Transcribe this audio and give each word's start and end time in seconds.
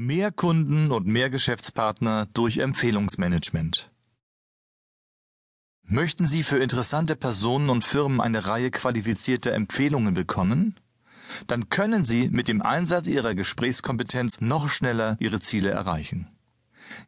Mehr 0.00 0.30
Kunden 0.30 0.92
und 0.92 1.08
mehr 1.08 1.28
Geschäftspartner 1.28 2.28
durch 2.32 2.58
Empfehlungsmanagement. 2.58 3.90
Möchten 5.82 6.28
Sie 6.28 6.44
für 6.44 6.58
interessante 6.58 7.16
Personen 7.16 7.68
und 7.68 7.82
Firmen 7.82 8.20
eine 8.20 8.46
Reihe 8.46 8.70
qualifizierter 8.70 9.52
Empfehlungen 9.54 10.14
bekommen? 10.14 10.78
Dann 11.48 11.68
können 11.68 12.04
Sie 12.04 12.28
mit 12.28 12.46
dem 12.46 12.62
Einsatz 12.62 13.08
Ihrer 13.08 13.34
Gesprächskompetenz 13.34 14.40
noch 14.40 14.68
schneller 14.68 15.16
Ihre 15.18 15.40
Ziele 15.40 15.70
erreichen. 15.70 16.28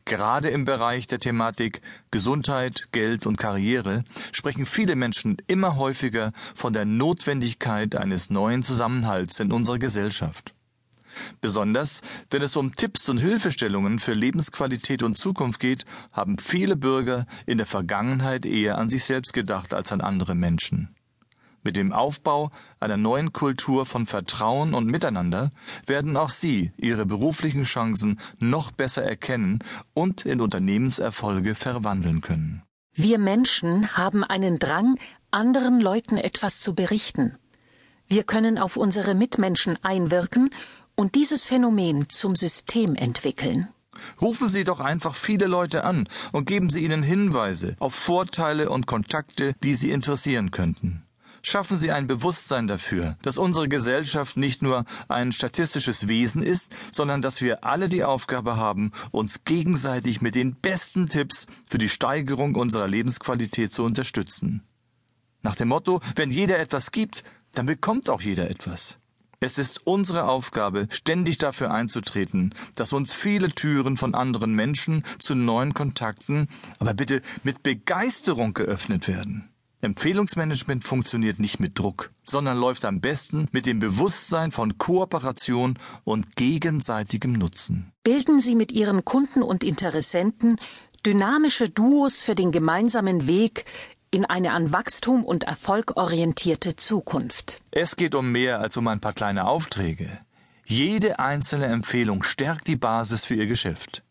Gerade 0.04 0.50
im 0.50 0.64
Bereich 0.64 1.06
der 1.06 1.20
Thematik 1.20 1.82
Gesundheit, 2.10 2.88
Geld 2.90 3.24
und 3.24 3.36
Karriere 3.36 4.02
sprechen 4.32 4.66
viele 4.66 4.96
Menschen 4.96 5.36
immer 5.46 5.76
häufiger 5.76 6.32
von 6.56 6.72
der 6.72 6.86
Notwendigkeit 6.86 7.94
eines 7.94 8.30
neuen 8.30 8.64
Zusammenhalts 8.64 9.38
in 9.38 9.52
unserer 9.52 9.78
Gesellschaft. 9.78 10.54
Besonders 11.40 12.02
wenn 12.30 12.42
es 12.42 12.56
um 12.56 12.74
Tipps 12.74 13.08
und 13.08 13.18
Hilfestellungen 13.18 13.98
für 13.98 14.14
Lebensqualität 14.14 15.02
und 15.02 15.16
Zukunft 15.16 15.60
geht, 15.60 15.84
haben 16.12 16.38
viele 16.38 16.76
Bürger 16.76 17.26
in 17.46 17.58
der 17.58 17.66
Vergangenheit 17.66 18.46
eher 18.46 18.78
an 18.78 18.88
sich 18.88 19.04
selbst 19.04 19.32
gedacht 19.32 19.74
als 19.74 19.92
an 19.92 20.00
andere 20.00 20.34
Menschen. 20.34 20.94
Mit 21.62 21.76
dem 21.76 21.92
Aufbau 21.92 22.50
einer 22.78 22.96
neuen 22.96 23.32
Kultur 23.32 23.84
von 23.84 24.06
Vertrauen 24.06 24.72
und 24.72 24.86
Miteinander 24.86 25.52
werden 25.86 26.16
auch 26.16 26.30
Sie 26.30 26.72
Ihre 26.78 27.04
beruflichen 27.04 27.64
Chancen 27.64 28.18
noch 28.38 28.70
besser 28.70 29.02
erkennen 29.02 29.58
und 29.92 30.24
in 30.24 30.40
Unternehmenserfolge 30.40 31.54
verwandeln 31.54 32.22
können. 32.22 32.62
Wir 32.94 33.18
Menschen 33.18 33.96
haben 33.96 34.24
einen 34.24 34.58
Drang, 34.58 34.98
anderen 35.30 35.80
Leuten 35.80 36.16
etwas 36.16 36.60
zu 36.60 36.74
berichten. 36.74 37.36
Wir 38.08 38.24
können 38.24 38.58
auf 38.58 38.76
unsere 38.76 39.14
Mitmenschen 39.14 39.78
einwirken 39.84 40.50
und 41.00 41.14
dieses 41.14 41.44
Phänomen 41.44 42.10
zum 42.10 42.36
System 42.36 42.94
entwickeln. 42.94 43.68
Rufen 44.20 44.48
Sie 44.48 44.64
doch 44.64 44.80
einfach 44.80 45.16
viele 45.16 45.46
Leute 45.46 45.82
an 45.84 46.06
und 46.30 46.44
geben 46.44 46.68
Sie 46.68 46.84
ihnen 46.84 47.02
Hinweise 47.02 47.74
auf 47.78 47.94
Vorteile 47.94 48.68
und 48.68 48.86
Kontakte, 48.86 49.54
die 49.62 49.74
Sie 49.74 49.90
interessieren 49.90 50.50
könnten. 50.50 51.02
Schaffen 51.42 51.78
Sie 51.78 51.90
ein 51.90 52.06
Bewusstsein 52.06 52.68
dafür, 52.68 53.16
dass 53.22 53.38
unsere 53.38 53.66
Gesellschaft 53.66 54.36
nicht 54.36 54.60
nur 54.60 54.84
ein 55.08 55.32
statistisches 55.32 56.06
Wesen 56.06 56.42
ist, 56.42 56.68
sondern 56.92 57.22
dass 57.22 57.40
wir 57.40 57.64
alle 57.64 57.88
die 57.88 58.04
Aufgabe 58.04 58.58
haben, 58.58 58.92
uns 59.10 59.44
gegenseitig 59.44 60.20
mit 60.20 60.34
den 60.34 60.54
besten 60.54 61.08
Tipps 61.08 61.46
für 61.66 61.78
die 61.78 61.88
Steigerung 61.88 62.56
unserer 62.56 62.88
Lebensqualität 62.88 63.72
zu 63.72 63.84
unterstützen. 63.84 64.64
Nach 65.42 65.56
dem 65.56 65.68
Motto, 65.68 66.02
wenn 66.14 66.30
jeder 66.30 66.58
etwas 66.58 66.92
gibt, 66.92 67.24
dann 67.52 67.64
bekommt 67.64 68.10
auch 68.10 68.20
jeder 68.20 68.50
etwas. 68.50 68.98
Es 69.42 69.56
ist 69.56 69.86
unsere 69.86 70.28
Aufgabe, 70.28 70.86
ständig 70.90 71.38
dafür 71.38 71.70
einzutreten, 71.70 72.54
dass 72.74 72.92
uns 72.92 73.14
viele 73.14 73.48
Türen 73.48 73.96
von 73.96 74.14
anderen 74.14 74.52
Menschen 74.52 75.02
zu 75.18 75.34
neuen 75.34 75.72
Kontakten, 75.72 76.48
aber 76.78 76.92
bitte 76.92 77.22
mit 77.42 77.62
Begeisterung 77.62 78.52
geöffnet 78.52 79.08
werden. 79.08 79.48
Empfehlungsmanagement 79.80 80.84
funktioniert 80.84 81.38
nicht 81.38 81.58
mit 81.58 81.78
Druck, 81.78 82.10
sondern 82.22 82.58
läuft 82.58 82.84
am 82.84 83.00
besten 83.00 83.48
mit 83.50 83.64
dem 83.64 83.78
Bewusstsein 83.78 84.52
von 84.52 84.76
Kooperation 84.76 85.78
und 86.04 86.36
gegenseitigem 86.36 87.32
Nutzen. 87.32 87.92
Bilden 88.04 88.40
Sie 88.40 88.54
mit 88.54 88.72
Ihren 88.72 89.06
Kunden 89.06 89.42
und 89.42 89.64
Interessenten 89.64 90.60
dynamische 91.06 91.70
Duos 91.70 92.20
für 92.20 92.34
den 92.34 92.52
gemeinsamen 92.52 93.26
Weg 93.26 93.64
in 94.10 94.26
eine 94.26 94.52
an 94.52 94.72
Wachstum 94.72 95.24
und 95.24 95.44
Erfolg 95.44 95.96
orientierte 95.96 96.76
Zukunft. 96.76 97.62
Es 97.70 97.96
geht 97.96 98.14
um 98.14 98.32
mehr 98.32 98.60
als 98.60 98.76
um 98.76 98.88
ein 98.88 99.00
paar 99.00 99.12
kleine 99.12 99.46
Aufträge. 99.46 100.08
Jede 100.64 101.18
einzelne 101.18 101.66
Empfehlung 101.66 102.22
stärkt 102.22 102.66
die 102.66 102.76
Basis 102.76 103.24
für 103.24 103.34
Ihr 103.34 103.46
Geschäft. 103.46 104.02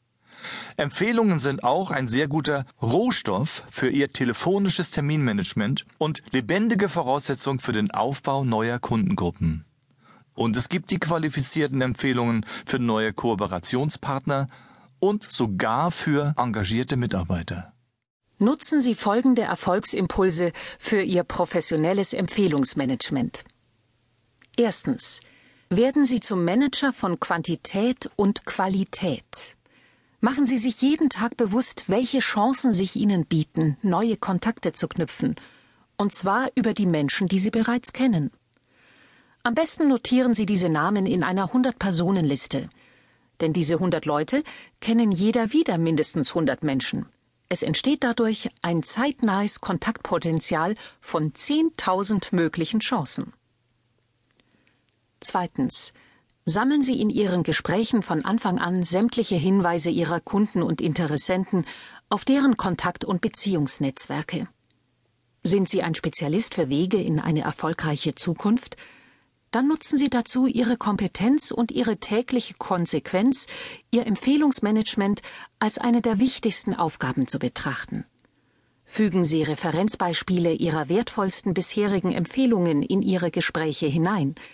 Empfehlungen 0.77 1.39
sind 1.39 1.63
auch 1.63 1.91
ein 1.91 2.07
sehr 2.07 2.29
guter 2.29 2.65
Rohstoff 2.81 3.63
für 3.69 3.89
Ihr 3.89 4.11
telefonisches 4.13 4.91
Terminmanagement 4.91 5.85
und 5.97 6.23
lebendige 6.31 6.87
Voraussetzung 6.87 7.59
für 7.59 7.73
den 7.73 7.91
Aufbau 7.91 8.45
neuer 8.45 8.79
Kundengruppen. 8.79 9.65
Und 10.33 10.55
es 10.55 10.69
gibt 10.69 10.91
die 10.91 10.99
qualifizierten 10.99 11.81
Empfehlungen 11.81 12.45
für 12.65 12.79
neue 12.79 13.11
Kooperationspartner 13.11 14.47
und 14.99 15.29
sogar 15.29 15.91
für 15.91 16.33
engagierte 16.37 16.95
Mitarbeiter. 16.95 17.73
Nutzen 18.41 18.81
Sie 18.81 18.95
folgende 18.95 19.41
Erfolgsimpulse 19.41 20.53
für 20.79 21.01
Ihr 21.01 21.25
professionelles 21.25 22.13
Empfehlungsmanagement. 22.13 23.43
Erstens. 24.55 25.19
Werden 25.69 26.05
Sie 26.05 26.21
zum 26.21 26.45
Manager 26.45 26.93
von 26.93 27.19
Quantität 27.19 28.09
und 28.15 28.45
Qualität. 28.45 29.57
Machen 30.21 30.45
Sie 30.45 30.55
sich 30.55 30.81
jeden 30.81 31.09
Tag 31.09 31.35
bewusst, 31.35 31.89
welche 31.89 32.19
Chancen 32.19 32.71
sich 32.71 32.95
Ihnen 32.95 33.25
bieten, 33.25 33.77
neue 33.81 34.15
Kontakte 34.15 34.71
zu 34.71 34.87
knüpfen, 34.87 35.35
und 35.97 36.13
zwar 36.13 36.49
über 36.55 36.73
die 36.73 36.85
Menschen, 36.85 37.27
die 37.27 37.39
Sie 37.39 37.51
bereits 37.51 37.91
kennen. 37.91 38.31
Am 39.43 39.53
besten 39.53 39.89
notieren 39.89 40.33
Sie 40.33 40.45
diese 40.45 40.69
Namen 40.69 41.05
in 41.05 41.23
einer 41.23 41.49
100-Personen-Liste. 41.49 42.69
Denn 43.41 43.51
diese 43.51 43.75
100 43.75 44.05
Leute 44.05 44.43
kennen 44.79 45.11
jeder 45.11 45.51
wieder 45.51 45.77
mindestens 45.77 46.29
100 46.29 46.63
Menschen. 46.63 47.05
Es 47.49 47.63
entsteht 47.63 48.03
dadurch 48.03 48.49
ein 48.61 48.83
zeitnahes 48.83 49.59
Kontaktpotenzial 49.59 50.75
von 51.01 51.33
10.000 51.33 52.35
möglichen 52.35 52.79
Chancen. 52.79 53.33
Zweitens. 55.19 55.93
Sammeln 56.45 56.81
Sie 56.81 56.99
in 56.99 57.09
Ihren 57.09 57.43
Gesprächen 57.43 58.01
von 58.01 58.25
Anfang 58.25 58.59
an 58.59 58.83
sämtliche 58.83 59.35
Hinweise 59.35 59.89
Ihrer 59.89 60.19
Kunden 60.19 60.63
und 60.63 60.81
Interessenten 60.81 61.65
auf 62.07 62.25
deren 62.25 62.57
Kontakt- 62.57 63.05
und 63.05 63.21
Beziehungsnetzwerke. 63.21 64.47
Sind 65.43 65.69
Sie 65.69 65.83
ein 65.83 65.95
Spezialist 65.95 66.55
für 66.55 66.69
Wege 66.69 67.01
in 67.01 67.19
eine 67.19 67.41
erfolgreiche 67.41 68.15
Zukunft? 68.15 68.77
Dann 69.51 69.67
nutzen 69.67 69.97
Sie 69.97 70.09
dazu 70.09 70.45
Ihre 70.45 70.77
Kompetenz 70.77 71.51
und 71.51 71.71
Ihre 71.71 71.97
tägliche 71.97 72.53
Konsequenz, 72.53 73.47
Ihr 73.91 74.05
Empfehlungsmanagement 74.05 75.21
als 75.59 75.77
eine 75.77 76.01
der 76.01 76.19
wichtigsten 76.19 76.75
Aufgaben 76.75 77.27
zu 77.27 77.39
betrachten. 77.39 78.05
Fügen 78.85 79.25
Sie 79.25 79.43
Referenzbeispiele 79.43 80.53
Ihrer 80.53 80.89
wertvollsten 80.89 81.53
bisherigen 81.53 82.11
Empfehlungen 82.11 82.83
in 82.83 83.01
Ihre 83.01 83.31
Gespräche 83.31 83.87
hinein– 83.87 84.35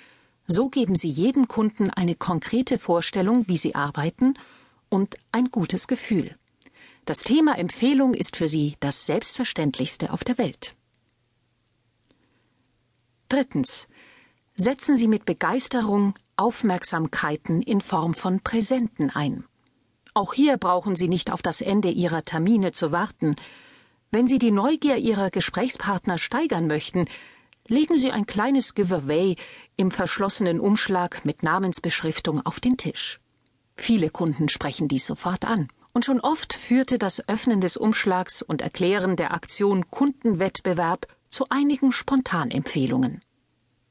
so 0.48 0.70
geben 0.70 0.96
Sie 0.96 1.10
jedem 1.10 1.48
Kunden 1.48 1.90
eine 1.90 2.16
konkrete 2.16 2.78
Vorstellung, 2.78 3.48
wie 3.48 3.58
Sie 3.58 3.76
arbeiten 3.76 4.36
und 4.90 5.18
ein 5.32 5.50
gutes 5.50 5.88
Gefühl. 5.88 6.36
Das 7.06 7.20
Thema 7.20 7.58
Empfehlung 7.58 8.14
ist 8.14 8.36
für 8.36 8.48
Sie 8.48 8.76
das 8.80 9.06
Selbstverständlichste 9.06 10.12
auf 10.12 10.24
der 10.24 10.38
Welt. 10.38 10.76
Drittens. 13.30 13.88
Setzen 14.58 14.96
Sie 14.96 15.10
mit 15.10 15.26
Begeisterung 15.26 16.14
Aufmerksamkeiten 16.38 17.62
in 17.62 17.82
Form 17.82 18.14
von 18.14 18.40
Präsenten 18.40 19.10
ein. 19.10 19.44
Auch 20.14 20.34
hier 20.34 20.56
brauchen 20.56 20.96
Sie 20.96 21.10
nicht 21.10 21.30
auf 21.30 21.42
das 21.42 21.60
Ende 21.60 21.90
Ihrer 21.90 22.24
Termine 22.24 22.72
zu 22.72 22.94
warten. 22.94 23.36
Wenn 24.12 24.30
Sie 24.30 24.40
die 24.40 24.52
Neugier 24.52 24.96
Ihrer 24.96 25.30
Gesprächspartner 25.30 26.18
steigern 26.18 26.68
möchten, 26.68 27.04
legen 27.68 27.98
Sie 27.98 28.12
ein 28.12 28.28
kleines 28.28 28.76
Giveaway 28.76 29.36
im 29.76 29.92
verschlossenen 29.92 30.62
Umschlag 30.62 31.26
mit 31.26 31.44
Namensbeschriftung 31.44 32.46
auf 32.46 32.62
den 32.62 32.78
Tisch. 32.78 33.20
Viele 33.76 34.10
Kunden 34.10 34.48
sprechen 34.48 34.88
dies 34.88 35.06
sofort 35.06 35.44
an. 35.44 35.68
Und 35.92 36.06
schon 36.06 36.22
oft 36.22 36.54
führte 36.54 36.98
das 36.98 37.28
Öffnen 37.28 37.60
des 37.60 37.76
Umschlags 37.76 38.42
und 38.42 38.62
Erklären 38.62 39.18
der 39.18 39.34
Aktion 39.34 39.92
Kundenwettbewerb 39.92 41.08
zu 41.30 41.46
einigen 41.50 41.92
Spontanempfehlungen. 41.92 43.20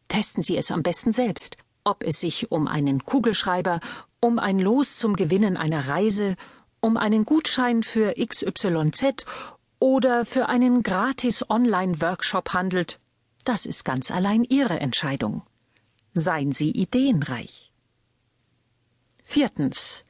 Testen 0.08 0.42
Sie 0.42 0.56
es 0.56 0.70
am 0.70 0.82
besten 0.82 1.12
selbst, 1.12 1.56
ob 1.84 2.02
es 2.02 2.20
sich 2.20 2.50
um 2.50 2.66
einen 2.68 3.04
Kugelschreiber, 3.04 3.80
um 4.20 4.38
ein 4.38 4.58
Los 4.58 4.96
zum 4.96 5.16
Gewinnen 5.16 5.56
einer 5.56 5.88
Reise, 5.88 6.36
um 6.80 6.96
einen 6.96 7.24
Gutschein 7.24 7.82
für 7.82 8.14
XYZ 8.14 9.26
oder 9.78 10.24
für 10.24 10.48
einen 10.48 10.82
gratis 10.82 11.48
Online-Workshop 11.48 12.52
handelt, 12.52 13.00
das 13.44 13.66
ist 13.66 13.84
ganz 13.84 14.10
allein 14.10 14.44
Ihre 14.44 14.80
Entscheidung. 14.80 15.42
Seien 16.14 16.52
Sie 16.52 16.70
ideenreich. 16.70 17.72
Viertens. 19.22 20.04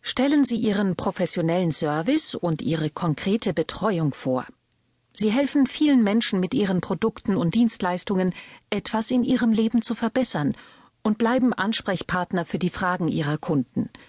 Stellen 0.00 0.44
Sie 0.44 0.56
Ihren 0.56 0.96
professionellen 0.96 1.70
Service 1.70 2.34
und 2.34 2.60
Ihre 2.60 2.90
konkrete 2.90 3.54
Betreuung 3.54 4.12
vor. 4.12 4.44
Sie 5.14 5.30
helfen 5.30 5.66
vielen 5.66 6.02
Menschen 6.02 6.40
mit 6.40 6.54
ihren 6.54 6.80
Produkten 6.80 7.36
und 7.36 7.54
Dienstleistungen 7.54 8.34
etwas 8.70 9.10
in 9.10 9.24
ihrem 9.24 9.52
Leben 9.52 9.82
zu 9.82 9.94
verbessern 9.94 10.54
und 11.02 11.18
bleiben 11.18 11.52
Ansprechpartner 11.52 12.44
für 12.44 12.58
die 12.58 12.70
Fragen 12.70 13.08
ihrer 13.08 13.38
Kunden– 13.38 13.90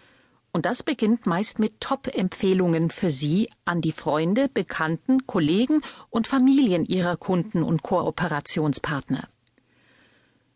und 0.54 0.68
das 0.68 0.84
beginnt 0.84 1.26
meist 1.26 1.58
mit 1.58 1.82
Top-Empfehlungen 1.82 2.92
für 2.92 3.10
Sie 3.10 3.50
an 3.66 3.82
die 3.82 3.92
Freunde, 3.92 4.48
Bekannten, 4.48 5.26
Kollegen 5.26 5.82
und 6.12 6.28
Familien 6.28 6.86
Ihrer 6.86 7.18
Kunden 7.18 7.64
und 7.64 7.82
Kooperationspartner. 7.82 9.28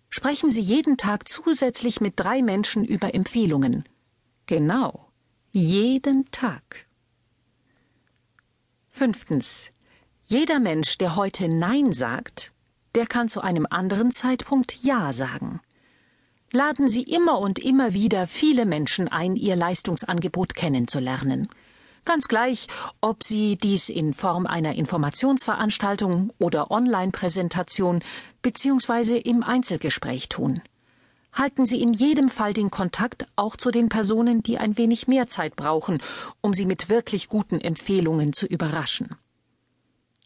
Sprechen 0.09 0.51
Sie 0.51 0.61
jeden 0.61 0.97
Tag 0.97 1.27
zusätzlich 1.27 1.99
mit 1.99 2.13
drei 2.15 2.43
Menschen 2.43 2.85
über 2.85 3.15
Empfehlungen. 3.15 3.85
Genau, 4.45 5.09
jeden 5.51 6.29
Tag. 6.29 6.85
Fünftens. 8.87 9.71
Jeder 10.29 10.59
Mensch, 10.59 10.97
der 10.97 11.15
heute 11.15 11.47
Nein 11.47 11.93
sagt, 11.93 12.51
der 12.95 13.05
kann 13.05 13.29
zu 13.29 13.39
einem 13.39 13.65
anderen 13.69 14.11
Zeitpunkt 14.11 14.83
Ja 14.83 15.13
sagen. 15.13 15.61
Laden 16.51 16.89
Sie 16.89 17.03
immer 17.03 17.39
und 17.39 17.59
immer 17.59 17.93
wieder 17.93 18.27
viele 18.27 18.65
Menschen 18.65 19.07
ein, 19.07 19.37
Ihr 19.37 19.55
Leistungsangebot 19.55 20.53
kennenzulernen. 20.53 21.47
Ganz 22.03 22.27
gleich, 22.27 22.67
ob 22.99 23.23
Sie 23.23 23.55
dies 23.55 23.87
in 23.87 24.13
Form 24.13 24.47
einer 24.47 24.75
Informationsveranstaltung 24.75 26.33
oder 26.39 26.71
Online-Präsentation 26.71 28.03
bzw. 28.41 29.19
im 29.19 29.43
Einzelgespräch 29.43 30.27
tun. 30.27 30.61
Halten 31.31 31.65
Sie 31.65 31.81
in 31.81 31.93
jedem 31.93 32.27
Fall 32.27 32.53
den 32.53 32.69
Kontakt 32.69 33.27
auch 33.37 33.55
zu 33.55 33.71
den 33.71 33.87
Personen, 33.87 34.43
die 34.43 34.57
ein 34.57 34.77
wenig 34.77 35.07
mehr 35.07 35.29
Zeit 35.29 35.55
brauchen, 35.55 36.01
um 36.41 36.53
Sie 36.53 36.65
mit 36.65 36.89
wirklich 36.89 37.29
guten 37.29 37.61
Empfehlungen 37.61 38.33
zu 38.33 38.45
überraschen. 38.45 39.15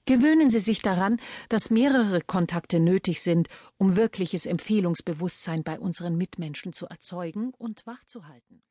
Gewöhnen 0.05 0.49
Sie 0.49 0.59
sich 0.59 0.81
daran, 0.81 1.19
dass 1.49 1.69
mehrere 1.69 2.21
Kontakte 2.21 2.79
nötig 2.79 3.21
sind, 3.21 3.49
um 3.77 3.95
wirkliches 3.95 4.45
Empfehlungsbewusstsein 4.45 5.63
bei 5.63 5.79
unseren 5.79 6.15
Mitmenschen 6.15 6.73
zu 6.73 6.87
erzeugen 6.87 7.53
und 7.57 7.85
wachzuhalten. 7.85 8.63